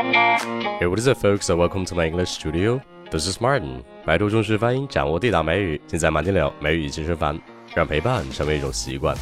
[0.00, 1.50] Hey, what is up, folks?
[1.50, 2.80] Welcome to my English studio.
[3.10, 3.82] This is Martin.
[4.06, 5.78] 百度中式发音，掌握地道美语。
[5.86, 7.38] 现在马丁聊美语健身房，
[7.74, 9.14] 让陪伴成为一种习惯。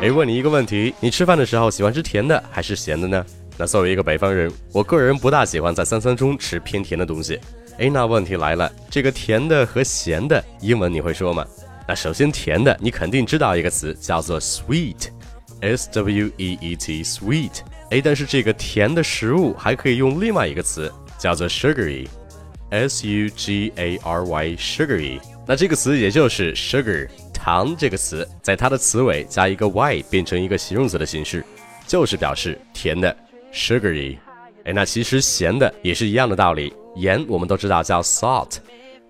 [0.00, 3.22] 哎，问你一个问题：你吃饭的时候喜欢吃甜的还是咸的呢？
[3.60, 7.38] 那作为一个北方人，我个人不大喜欢在三餐中吃偏甜的东西。
[7.78, 11.44] 哎，那问题来了，这个甜的和咸的英文你会说吗？
[11.86, 17.60] 那首先甜的，你肯定知道一个词叫做 sweet，s w e e t，sweet。
[17.90, 25.20] 哎，但是这个甜的食物还可以用另外一个词叫做 sugary，s u g a r y，sugary。
[25.46, 27.06] 那这个词也就是 sugar。
[27.34, 31.44] 糖这个词，在它的词尾加一个 y，变成一个形容词的形式，
[31.86, 33.14] 就是表示甜的
[33.52, 34.18] sugary。
[34.64, 38.58] 哎，那其实咸的也是一样的道理，盐我们都知道叫 salt，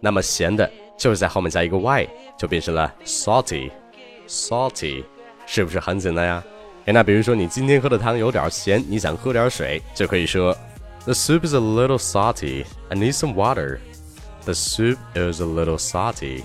[0.00, 5.04] 那么咸的就是在后面加一个 y，就变成了 salty，salty，
[5.46, 6.44] 是不是很简单呀？
[6.86, 10.56] 哎，那比如说你今天喝的汤有点咸，你想喝点水，就可以说
[11.04, 12.64] The soup is a little salty.
[12.90, 13.78] I need some water.
[14.44, 16.42] The soup is a little salty.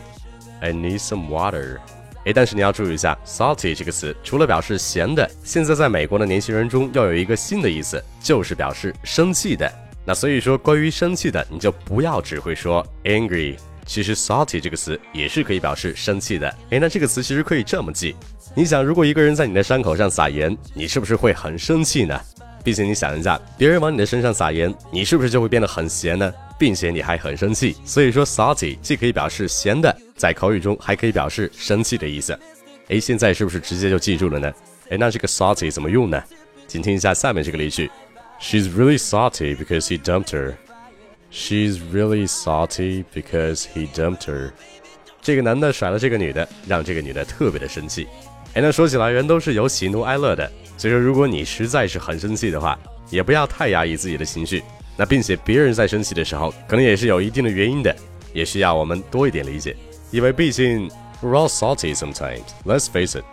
[0.61, 1.79] I need some water。
[2.25, 9.71] 哎，但是你要注意一下，salty 这个词除了表示咸的，现在在美国的年轻人中又有一个新的意思，就是表示生气的。
[10.03, 13.55] 那所以说，关于生气的，你就不要只会说 angry。
[13.85, 16.49] 其实 salty 这个词也是可以表示生气的。
[16.71, 18.15] 哎，那这个词其实可以这么记。
[18.55, 22.19] 你想，如果一个人在你的伤口上撒盐，你是不是会很生气呢？
[22.63, 26.33] 并且你想一下，别人往你的身上撒盐，你是不是就会变得很咸呢？
[26.57, 27.75] 并且你还很生气。
[27.85, 29.95] 所以说，salty 既可以表示咸的。
[30.15, 32.37] 在口语中还可以表示生气的意思，
[32.87, 34.53] 哎，现在是不是直接就记住了呢？
[34.89, 36.23] 哎，那这个 salty 怎么用呢？
[36.67, 37.91] 请听一下下面这个例句
[38.39, 40.53] ：She's really salty because he dumped her.
[41.31, 44.51] She's really salty because he dumped her.
[45.21, 48.07] 这个男的甩了这个女的，让这个女的特别的生气。
[48.53, 54.63] 哎，那说起来，人都是有喜怒哀乐的，所以说如果你实在是很生气的话，也不要太压抑自己的情绪。
[54.95, 57.93] 那并且别人在生气的时候，可能也是有一定的原因的，
[58.31, 59.75] 也需要我们多一点理解。
[60.15, 60.89] 因为毕竟
[61.21, 62.45] ，we're all salty sometimes.
[62.63, 63.25] Let's face it.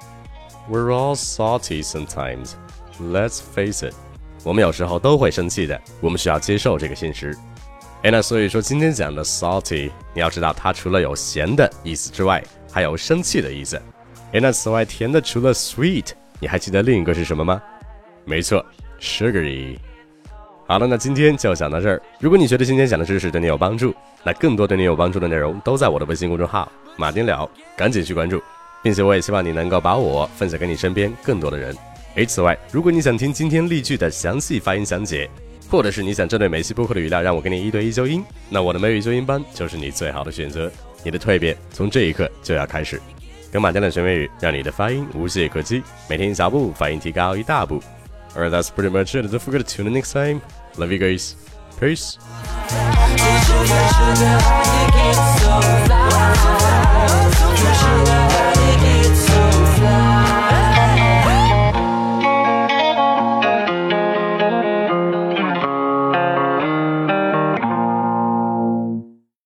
[0.69, 2.55] We're all salty sometimes.
[3.01, 3.95] Let's face it.
[4.43, 7.39] 我们有时候都会生气的，我们需要接受这个现实。
[8.03, 13.81] 哎，那所以说今天讲的 salty，你要知道它除了有咸的意思之外，还有生气的意思。
[14.33, 16.09] 哎，那此外甜的除了 sweet，
[16.41, 17.63] 你还记得另一个是什么吗？
[18.25, 18.67] 没错
[19.01, 19.79] ，sugary。
[20.73, 22.01] 好了，那今天就讲到这儿。
[22.19, 23.95] 如果你觉得今天讲的知识对你有帮助，
[24.25, 26.67] 那更多对你有帮助的内容都在我的微信公众号
[26.97, 27.47] “马丁了”，
[27.77, 28.43] 赶紧去关注，
[28.83, 31.77] 并且我也希望你能够把我分享给你身边更多的人。
[32.15, 35.29] 诶，此外，如果你想听今天例句的详细发音详解，
[35.71, 40.73] 或者是你想针对每期播客的语料让我给你一对一纠音，那我的美语纠音班就是你最好的选择。
[41.05, 42.99] 你的蜕变从这一刻就要开始，
[43.53, 47.79] 跟马丁的学美语，让你的发音无懈可击，每天一小步，发音提高一大步。
[48.35, 49.31] Alright, that's pretty much it.
[49.31, 50.41] Don't forget to tune in next time.
[50.79, 51.37] Love you guys.
[51.79, 52.19] Peace.